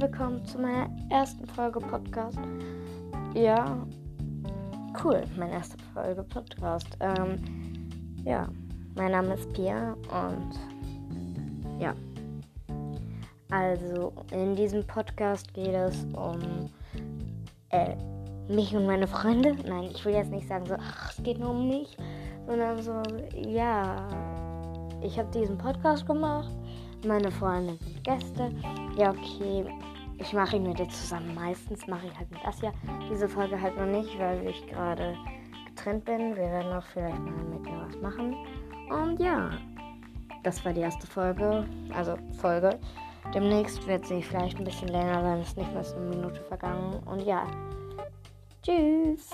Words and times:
willkommen 0.00 0.44
zu 0.44 0.58
meiner 0.58 0.90
ersten 1.08 1.46
Folge 1.46 1.78
Podcast. 1.78 2.38
Ja, 3.32 3.86
cool, 5.04 5.22
meine 5.36 5.52
erste 5.52 5.76
Folge 5.94 6.24
Podcast. 6.24 6.96
Ähm, 6.98 7.38
ja, 8.24 8.48
mein 8.96 9.12
Name 9.12 9.34
ist 9.34 9.52
Pia 9.52 9.92
und 9.92 10.58
ja. 11.78 11.94
Also, 13.50 14.12
in 14.32 14.56
diesem 14.56 14.84
Podcast 14.84 15.54
geht 15.54 15.74
es 15.74 16.04
um 16.12 16.68
äh, 17.68 17.94
mich 18.48 18.74
und 18.74 18.86
meine 18.86 19.06
Freunde. 19.06 19.56
Nein, 19.64 19.90
ich 19.94 20.04
will 20.04 20.14
jetzt 20.14 20.32
nicht 20.32 20.48
sagen 20.48 20.66
so, 20.66 20.74
ach, 20.74 21.12
es 21.16 21.22
geht 21.22 21.38
nur 21.38 21.50
um 21.50 21.68
mich, 21.68 21.96
sondern 22.48 22.82
so, 22.82 23.00
ja, 23.36 24.08
ich 25.02 25.16
habe 25.18 25.30
diesen 25.30 25.56
Podcast 25.56 26.04
gemacht 26.04 26.50
meine 27.06 27.30
Freunde 27.30 27.76
sind 27.76 28.04
Gäste. 28.04 28.50
Ja, 28.96 29.10
okay. 29.10 29.66
Ich 30.18 30.32
mache 30.32 30.56
ihn 30.56 30.64
mit 30.64 30.78
dir 30.78 30.88
zusammen. 30.88 31.34
Meistens 31.34 31.86
mache 31.86 32.06
ich 32.06 32.18
halt 32.18 32.30
mit 32.30 32.44
Asja. 32.46 32.72
Diese 33.10 33.28
Folge 33.28 33.60
halt 33.60 33.76
noch 33.76 33.86
nicht, 33.86 34.18
weil 34.18 34.46
ich 34.46 34.66
gerade 34.68 35.16
getrennt 35.66 36.04
bin. 36.04 36.36
Wir 36.36 36.50
werden 36.50 36.72
auch 36.72 36.84
vielleicht 36.92 37.18
mal 37.18 37.44
mit 37.44 37.62
mir 37.62 37.86
was 37.86 38.00
machen. 38.00 38.36
Und 38.90 39.18
ja, 39.20 39.50
das 40.42 40.64
war 40.64 40.72
die 40.72 40.80
erste 40.80 41.06
Folge. 41.06 41.66
Also 41.94 42.16
Folge. 42.38 42.78
Demnächst 43.34 43.86
wird 43.86 44.06
sie 44.06 44.22
vielleicht 44.22 44.58
ein 44.58 44.64
bisschen 44.64 44.88
länger 44.88 45.22
sein. 45.22 45.40
Es 45.40 45.48
ist 45.48 45.56
nicht 45.56 45.72
mehr 45.72 45.84
so 45.84 45.96
eine 45.96 46.06
Minute 46.06 46.40
vergangen. 46.42 47.02
Und 47.06 47.22
ja. 47.22 47.46
Tschüss. 48.62 49.30